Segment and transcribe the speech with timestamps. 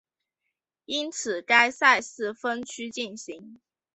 [0.85, 3.61] 因此该赛事分区进行。